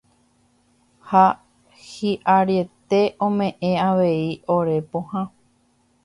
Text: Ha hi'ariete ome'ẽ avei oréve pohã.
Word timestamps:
Ha 1.09 1.25
hi'ariete 1.89 3.01
ome'ẽ 3.25 3.69
avei 3.89 4.23
oréve 4.55 4.81
pohã. 4.95 5.23